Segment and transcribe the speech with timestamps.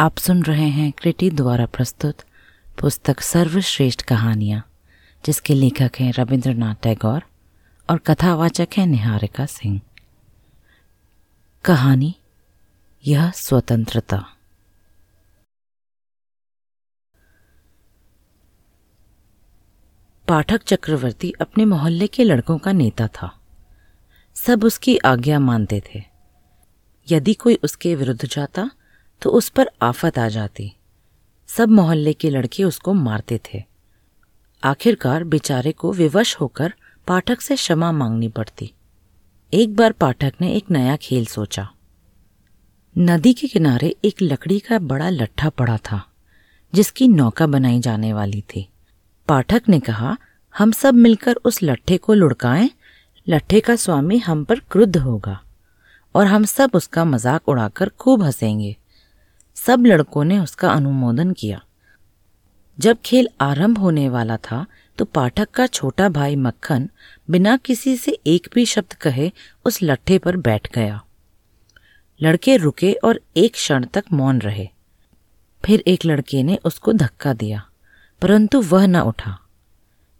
[0.00, 2.14] आप सुन रहे हैं क्रिटी द्वारा प्रस्तुत
[2.80, 4.72] पुस्तक सर्वश्रेष्ठ कहानियाँ,
[5.26, 7.22] जिसके लेखक हैं रविंद्रनाथ टैगोर
[7.90, 9.80] और कथावाचक हैं निहारिका सिंह।
[11.64, 12.14] कहानी,
[13.06, 14.26] यह स्वतंत्रता।
[20.28, 23.40] पाठक चक्रवर्ती अपने मोहल्ले के लड़कों का नेता था।
[24.34, 26.02] सब उसकी आज्ञा मानते थे।
[27.10, 28.70] यदि कोई उसके विरुद्ध जाता
[29.22, 30.72] तो उस पर आफत आ जाती।
[31.48, 33.62] सब मोहल्ले के लड़के उसको मारते थे।
[34.62, 36.72] आखिरकार बेचारे को विवश होकर
[37.08, 38.72] पाठक से क्षमा मांगनी पड़ती।
[39.52, 41.68] एक बार पाठक ने एक नया खेल सोचा।
[42.96, 46.02] नदी के किनारे एक लकड़ी का बड़ा लट्ठा पड़ा था,
[46.72, 48.68] जिसकी नौका बनाई जाने वाली थी।
[49.28, 50.16] पाठक ने कहा,
[50.54, 52.70] हम सब मिलकर उस लट्ठे को लुढ़काएँ।
[53.26, 55.38] लट्ठे का स्वामी हम पर क्रुद्ध होगा
[56.14, 58.76] और हम सब उसका मज़ाक उड़ाकर खूब हंसेंगे।
[59.66, 61.60] सब लड़कों ने उसका अनुमोदन किया।
[62.78, 64.64] जब खेल आरंभ होने वाला था
[64.98, 66.88] तो पाठक का छोटा भाई मक्खन
[67.30, 69.30] बिना किसी से एक भी शब्द कहे
[69.64, 71.00] उस लट्ठे पर बैठ गया।
[72.20, 74.68] लड़के रुके और एक क्षण तक मौन रहे।
[75.64, 77.62] फिर एक लड़के ने उसको धक्का दिया,
[78.22, 79.38] परंतु वह न उठा।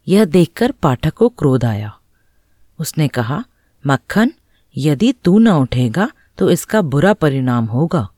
[0.06, 1.92] यह देखकर पाठक को क्रोध आया।
[2.78, 3.42] उसने कहा,
[3.84, 4.32] मक्खन,
[4.76, 8.08] यदि तू न उठेगा तो इसका बुरा परिणाम होगा।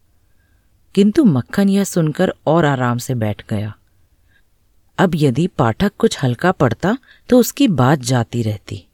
[0.94, 3.72] किंतु मक्खन यह सुनकर और आराम से बैठ गया।
[4.98, 6.96] अब यदि पाठक कुछ हल्का पड़ता
[7.28, 8.84] तो उसकी बात जाती रहती।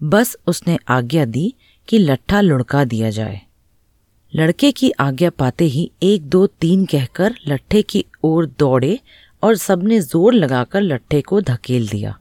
[0.00, 1.52] बस उसने आज्ञा दी
[1.88, 3.40] कि लट्ठा लुढ़का दिया जाए।
[4.32, 8.98] लड़के की आज्ञा पाते ही एक, दो, तीन कहकर लट्ठे की ओर दौड़े
[9.42, 12.16] और सबने ज़ोर लगाकर लट्ठे को धकेल दिया।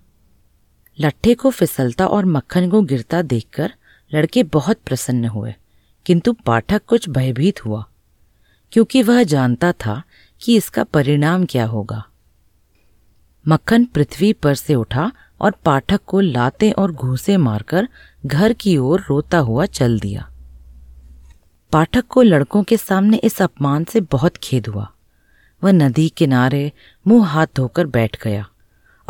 [0.97, 3.73] लट्ठे को फिसलता और मक्खन को गिरता देखकर
[4.11, 5.53] लड़के बहुत प्रसन्न हुए,
[6.05, 7.83] किंतु पाठक कुछ भयभीत हुआ।
[8.71, 10.03] क्योंकि वह जानता था
[10.41, 12.03] कि इसका परिणाम क्या होगा।
[13.47, 15.11] मक्खन पृथ्वी पर से उठा
[15.41, 17.87] और पाठक को लाते और घूसे मारकर
[18.25, 20.31] घर की ओर रोता हुआ चल दिया।
[21.71, 24.91] पाठक को लड़कों के सामने इस अपमान से बहुत खेद हुआ।
[25.63, 26.71] वह नदी किनारे
[27.07, 28.47] मुँह हाथ धोकर बैठ गया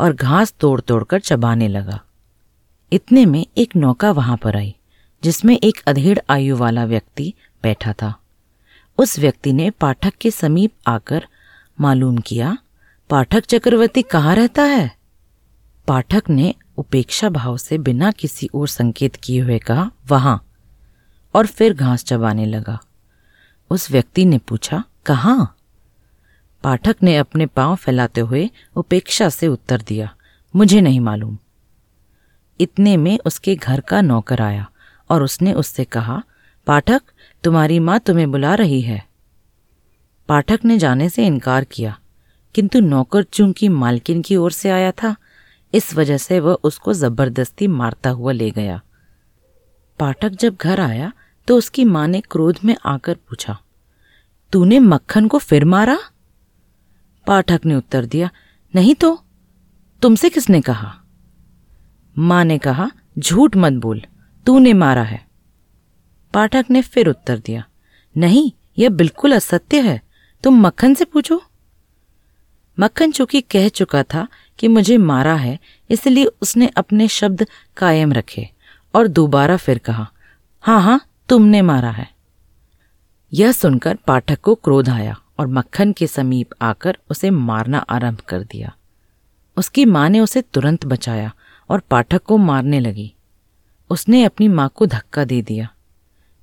[0.00, 2.00] और घास तोड़ तोड़कर चबाने लगा।
[2.92, 4.74] इतने में एक नौका वहाँ पर आई,
[5.22, 8.14] जिसमें एक अधेड़ आयु वाला व्यक्ति बैठा था।
[8.98, 11.26] उस व्यक्ति ने पाठक के समीप आकर
[11.80, 12.58] मालूम किया,
[13.10, 14.96] पाठक चक्रवर्ती कहाँ रहता है?
[15.88, 20.46] पाठक ने उपेक्षा भाव से बिना किसी और संकेत किए हुए कहा, वहाँ।
[21.34, 22.78] और फिर घास चबाने लगा।
[23.70, 25.56] उस व्यक्ति ने पूछा, कहाँ?
[26.62, 30.14] पाठक ने अपने पाँव फैलाते हुए उपेक्षा से उत्तर दिया,
[30.56, 31.38] मुझे नहीं मालूम।
[32.60, 34.70] इतने में उसके घर का नौकर आया
[35.10, 36.22] और उसने उससे कहा,
[36.66, 37.02] पाठक
[37.46, 39.02] तुम्हारी माँ तुम्हें बुला रही है।
[40.28, 41.96] पाठक ने जाने से इनकार किया,
[42.54, 45.14] किंतु नौकर चूँकि मालकिन की ओर से आया था,
[45.72, 48.80] इस वजह से वह उसको ज़बरदस्ती मारता हुआ ले गया।
[49.98, 51.12] पाठक जब घर आया
[51.48, 53.56] तो उसकी माँ ने क्रोध में आकर पूछा,
[54.52, 55.98] तूने मक्खन को फिर मारा?
[57.26, 58.30] पाठक ने उत्तर दिया,
[58.74, 59.18] नहीं तो
[60.02, 60.92] तुमसे किसने कहा?
[62.16, 64.02] माँ ने कहा, झूठ मत बोल,
[64.46, 65.25] तूने मारा है।
[66.36, 67.62] पाठक ने फिर उत्तर दिया,
[68.16, 70.00] नहीं, यह बिल्कुल असत्य है।
[70.44, 71.40] तुम मक्खन से पूछो?
[72.78, 74.26] मक्खन चूँकि कह चुका था
[74.58, 75.58] कि मुझे मारा है,
[75.90, 77.46] इसलिए उसने अपने शब्द
[77.76, 78.48] कायम रखे
[78.94, 80.06] और दोबारा फिर कहा
[80.64, 82.08] हाँ हाँ तुमने मारा है।
[83.32, 88.42] यह सुनकर पाठक को क्रोध आया और मक्खन के समीप आकर उसे मारना आरंभ कर
[88.42, 88.74] दिया।
[89.56, 91.32] उसकी माँ ने उसे तुरंत बचाया
[91.70, 93.12] और पाठक को मारने लगी।
[93.90, 95.68] उसने अपनी माँ को धक्का दे दिया।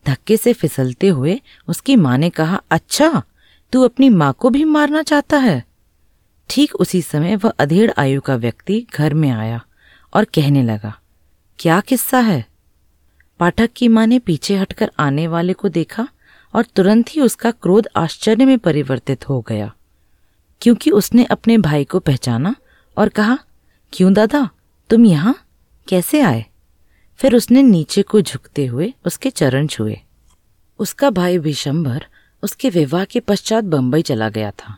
[0.08, 3.22] धक्के से फिसलते हुए उसकी माँ ने कहा अच्छा
[3.74, 5.64] तू अपनी माँ को भी मारना चाहता है?
[6.50, 9.62] ठीक उसी समय वह अधेड़ आयु का व्यक्ति घर में आया
[10.14, 10.94] और कहने लगा,
[11.59, 12.46] क्या किस्सा है?
[13.40, 16.08] पाठक की माँ ने पीछे हटकर आने वाले को देखा
[16.53, 19.72] और तुरंत ही उसका क्रोध आश्चर्य में परिवर्तित हो गया,
[20.61, 22.55] क्योंकि उसने अपने भाई को पहचाना
[22.97, 23.38] और कहा,
[23.94, 24.50] क्यों दादा,
[24.90, 25.35] तुम यहाँ?
[25.88, 26.46] कैसे आए?
[27.18, 30.02] फिर उसने नीचे को झुकते हुए उसके चरण छुए।
[30.80, 32.06] उसका भाई विशंभर
[32.44, 34.78] उसके विवाह के पश्चात बंबई चला गया था।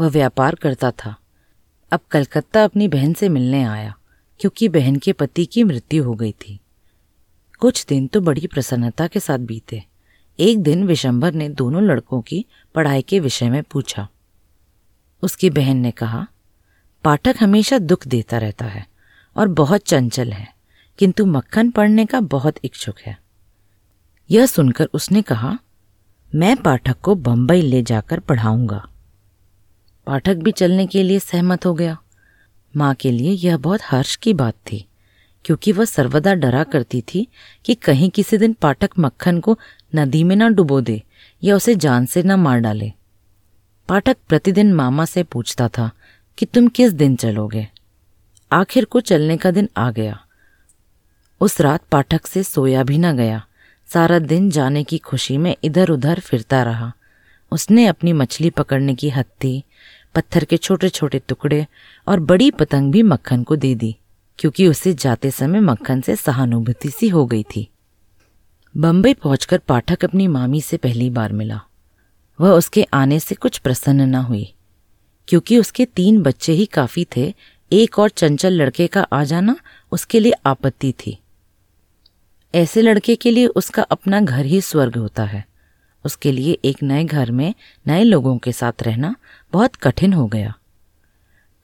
[0.00, 1.16] वह व्यापार करता था।
[1.92, 3.94] अब कलकत्ता अपनी बहन से मिलने आया,
[4.40, 6.60] क्योंकि बहन के पति की मृत्यु हो गई थी।
[7.58, 9.84] कुछ दिन तो बड़ी प्रसन्नता के साथ बीते।
[10.38, 14.08] एक दिन विशंभर ने दोनों लड़कों की पढ़ाई के विषय में पूछा।
[15.22, 16.26] उसकी बहन ने कहा,
[17.04, 18.86] पाठक हमेशा दुख देता रहता है
[19.36, 20.57] और बहुत चंचल है।
[20.98, 23.18] किंतु मक्खन पढ़ने का बहुत इच्छुक है।
[24.30, 25.58] यह सुनकर उसने कहा,
[26.34, 28.88] मैं पाठक को बंबई ले जाकर पढ़ाऊँगा।
[30.06, 31.96] पाठक भी चलने के लिए सहमत हो गया।
[32.76, 34.84] माँ के लिए यह बहुत हर्ष की बात थी,
[35.44, 37.26] क्योंकि वह सर्वदा डरा करती थी
[37.64, 39.58] कि कहीं किसी दिन पाठक मक्खन को
[39.94, 41.02] नदी में न डुबो दे
[41.42, 42.92] या उसे जान से न मार डाले।
[43.88, 45.90] पाठक प्रतिदिन मामा से पूछता था
[46.38, 47.68] कि तुम किस दिन चलोगे?
[48.52, 50.24] आखिर को चलने का दिन आ गया।
[51.40, 53.44] उस रात पाठक से सोया भी न गया।
[53.88, 56.92] सारा दिन जाने की खुशी में इधर उधर फिरता रहा।
[57.52, 59.62] उसने अपनी मछली पकड़ने की हत्ती,
[60.14, 61.66] पत्थर के छोटे छोटे टुकड़े
[62.06, 63.96] और बड़ी पतंग भी मक्खन को दे दी,
[64.38, 67.68] क्योंकि उसे जाते समय मक्खन से सहानुभूति सी हो गई थी।
[68.74, 71.60] बम्बई पहुंचकर पाठक अपनी मामी से पहली बार मिला।
[72.38, 74.52] वह उसके आने से कुछ प्रसन्न न हुई,
[75.28, 77.32] क्योंकि उसके तीन बच्चे ही काफ़ी थे।
[77.72, 79.56] एक और चंचल लड़के का आ जाना
[79.92, 81.18] उसके लिए आपत्ति थी।
[82.54, 85.44] ऐसे लड़के के लिए उसका अपना घर ही स्वर्ग होता है।
[86.04, 87.54] उसके लिए एक नए घर में
[87.86, 89.14] नए लोगों के साथ रहना
[89.52, 90.54] बहुत कठिन हो गया।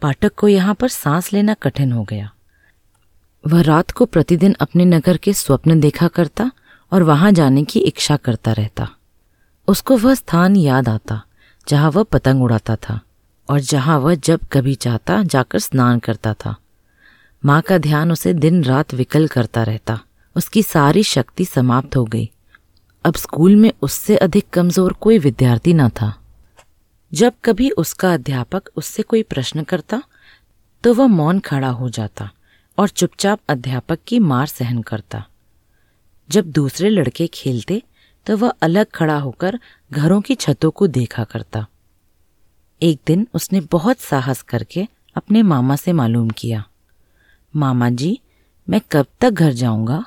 [0.03, 2.31] पाठक को यहाँ पर सांस लेना कठिन हो गया।
[3.47, 6.51] वह रात को प्रतिदिन अपने नगर के स्वप्न देखा करता
[6.93, 8.89] और वहाँ जाने की इच्छा करता रहता।
[9.69, 11.23] उसको वह स्थान याद आता,
[11.69, 13.01] जहाँ वह पतंग उड़ाता था
[13.49, 16.57] और जहाँ वह जब कभी चाहता जाकर स्नान करता था।
[17.45, 20.01] माँ का ध्यान उसे दिन रात विकल करता रहता।
[20.37, 22.31] उसकी सारी शक्ति समाप्त हो गई।
[23.05, 26.13] अब स्कूल में उससे अधिक कमज़ोर कोई विद्यार्थी न था।
[27.13, 30.03] जब कभी उसका अध्यापक उससे कोई प्रश्न करता
[30.85, 32.31] तो वह मौन खड़ा हो जाता
[32.79, 35.25] और चुपचाप अध्यापक की मार सहन करता।
[36.29, 37.83] जब दूसरे लड़के खेलते
[38.27, 39.59] तो वह अलग खड़ा होकर
[39.91, 41.67] घरों की छतों को देखा करता।
[42.81, 46.65] एक दिन उसने बहुत साहस करके अपने मामा से मालूम किया,
[47.55, 48.19] मामा जी,
[48.69, 50.05] मैं कब तक घर जाऊँगा?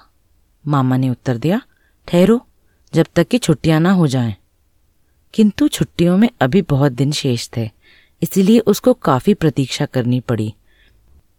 [0.68, 1.62] मामा ने उत्तर दिया,
[2.08, 2.48] ठहरो,
[2.94, 4.36] जब तक कि छुट्टियाँ ना हो जाएँ।
[5.34, 7.70] किंतु छुट्टियों में अभी बहुत दिन शेष थे,
[8.24, 10.54] इसीलिए उसको काफ़ी प्रतीक्षा करनी पड़ी।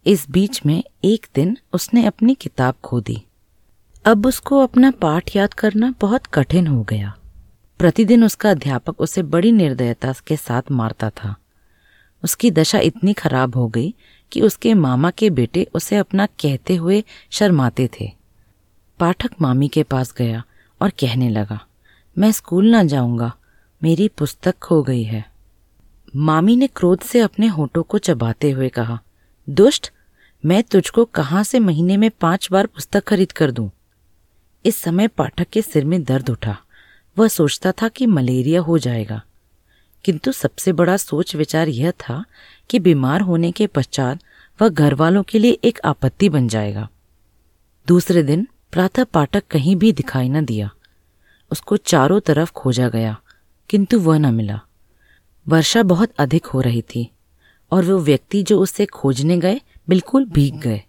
[0.05, 3.21] इस बीच में एक दिन उसने अपनी किताब खो दी
[4.05, 7.17] अब उसको अपना पाठ याद करना बहुत कठिन हो गया।
[7.79, 11.35] प्रतिदिन उसका अध्यापक उसे बड़ी निर्दयता के साथ मारता था।
[12.23, 13.93] उसकी दशा इतनी खराब हो गई
[14.31, 18.18] कि उसके मामा के बेटे उसे अपना कहते हुए शर्माते थे।
[18.99, 20.43] पाठक मामी के पास गया
[20.81, 21.65] और कहने लगा,
[22.17, 23.35] मैं स्कूल ना जाऊँगा,
[23.83, 25.25] मेरी पुस्तक खो गई है।
[26.15, 28.99] मामी ने क्रोध से अपने होठों को चबाते हुए कहा,
[29.49, 29.91] दुष्ट,
[30.45, 33.71] मैं तुझको कहाँ से महीने में पाँच बार पुस्तक खरीद कर दूँ?
[34.65, 36.57] इस समय पाठक के सिर में दर्द उठा।
[37.17, 39.21] वह सोचता था कि मलेरिया हो जाएगा।
[40.05, 42.25] किंतु सबसे बड़ा सोच विचार यह था
[42.69, 44.19] कि बीमार होने के पश्चात
[44.61, 46.89] वह घर वालों के लिए एक आपत्ति बन जाएगा।
[47.87, 50.69] दूसरे दिन प्रातः पाठक कहीं भी दिखाई न दिया।
[51.51, 53.21] उसको चारों तरफ़ खोजा गया,
[53.69, 54.61] किंतु वह न मिला।
[55.47, 57.11] वर्षा बहुत अधिक हो रही थी,
[57.71, 60.83] और वो व्यक्ति जो उससे खोजने गए, बिल्कुल भीग गए।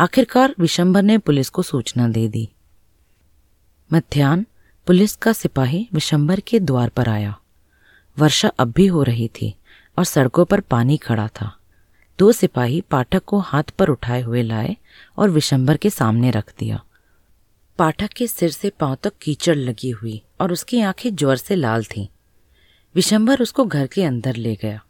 [0.00, 2.48] आखिरकार विशंभर ने पुलिस को सूचना दे दी।
[3.92, 4.44] मध्यान्ह,
[4.86, 7.38] पुलिस का सिपाही विशंबर के द्वार पर आया।
[8.18, 9.54] वर्षा अब भी हो रही थी,
[9.98, 11.56] और सड़कों पर पानी खड़ा था।
[12.18, 14.76] दो सिपाही पाठक को हाथ पर उठाए हुए लाए
[15.18, 16.82] और विशंबर के सामने रख दिया।
[17.78, 21.84] पाठक के सिर से पाँव तक कीचड़ लगी हुई और उसकी आँखें ज्वर से लाल
[21.86, 22.06] थीं।
[22.94, 24.80] विशंबर उसको घर के अंदर ले गया।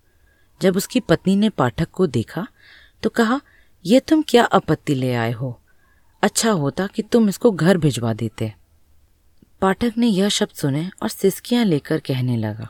[0.61, 2.47] जब उसकी पत्नी ने पाठक को देखा
[3.03, 3.41] तो कहा
[3.85, 5.59] यह तुम क्या आपत्ति ले आए हो?
[6.23, 8.53] अच्छा होता कि तुम इसको घर भिजवा देते।
[9.63, 12.69] पाठक ने यह शब्द सुने और सिसकियाँ लेकर कहने लगा,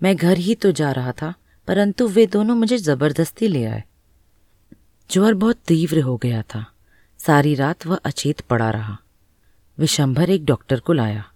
[0.00, 1.34] मैं घर ही तो जा रहा था।
[1.66, 3.84] परंतु वे दोनों मुझे ज़बरदस्ती ले आए।
[5.10, 6.72] ज्वर बहुत तीव्र हो गया था।
[7.18, 8.98] सारी रात वह अचेत पड़ा रहा।
[9.78, 11.32] विशंभर एक डॉक्टर को लाया।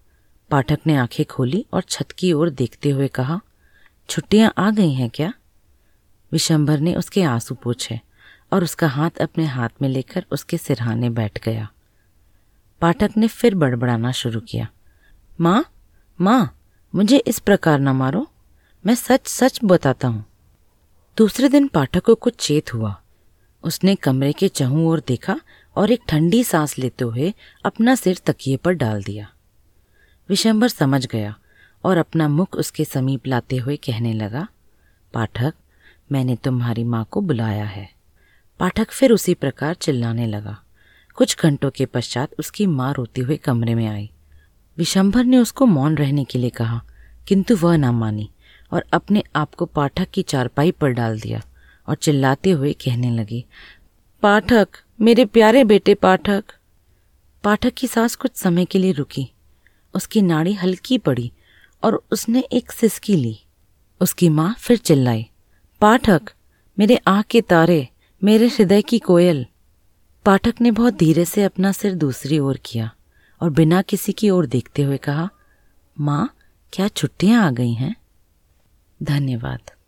[0.51, 3.41] पाठक ने आँखें खोली और छत की ओर देखते हुए कहा,
[4.09, 5.33] छुट्टियाँ आ गई हैं क्या?
[6.33, 8.01] विशंभर ने उसके आँसू पूछे
[8.53, 11.71] और उसका हाथ अपने हाथ में लेकर उसके सिरहाने बैठ गया।
[12.81, 14.69] पाठक ने फिर बड़बड़ाना शुरू किया।
[15.41, 15.65] माँ
[16.21, 16.59] माँ,
[16.95, 18.30] मुझे इस प्रकार न मारो।
[18.87, 20.25] मैं सच सच बताता हूँ।
[21.17, 23.03] दूसरे दिन पाठक को कुछ चेत हुआ।
[23.65, 25.41] उसने कमरे के चहू ओर देखा
[25.77, 27.35] और एक ठंडी सांस लेते हुए
[27.65, 29.29] अपना सिर तकिए पर डाल दिया।
[30.29, 31.37] विशंबर समझ गया
[31.85, 34.49] और अपना मुख उसके समीप लाते हुए कहने लगा,
[35.15, 35.55] पाठक,
[36.13, 37.91] मैंने तुम्हारी माँ को बुलाया है।
[38.59, 40.63] पाठक फिर उसी प्रकार चिल्लाने लगा।
[41.15, 44.11] कुछ घंटों के पश्चात उसकी माँ रोती हुई कमरे में आई।
[44.79, 46.83] विशंभर ने उसको मौन रहने के लिए कहा,
[47.29, 48.31] किंतु वह ना मानी।
[48.73, 51.43] और अपने आप को पाठक की चारपाई पर डाल दिया
[51.89, 53.45] और चिल्लाते हुए कहने लगी,
[54.23, 54.69] पाठक,
[55.01, 56.45] मेरे प्यारे बेटे पाठक.
[57.45, 59.31] पाठक की सांस कुछ समय के लिए रुकी।
[59.95, 61.33] उसकी नाड़ी हल्की पड़ी
[61.85, 63.41] और उसने एक सिसकी ली।
[64.01, 65.27] उसकी माँ फिर चिल्लाई,
[65.81, 66.23] पाठक,
[66.79, 67.89] मेरे आँख के तारे,
[68.25, 69.47] मेरे हृदय की कोयल.
[70.25, 72.91] पाठक ने बहुत धीरे से अपना सिर दूसरी ओर किया
[73.41, 75.31] और बिना किसी की ओर देखते हुए कहा,
[76.01, 76.35] माँ,
[76.73, 77.97] क्या छुट्टियाँ आ गई हैं?
[79.03, 79.80] धन्यवाद।